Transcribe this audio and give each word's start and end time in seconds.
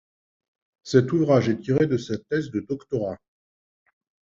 Cet 0.81 1.11
ouvrage 1.11 1.49
est 1.49 1.59
tiré 1.61 1.85
de 1.85 1.95
sa 1.97 2.17
thèse 2.17 2.49
de 2.49 2.59
doctorat. 2.61 3.19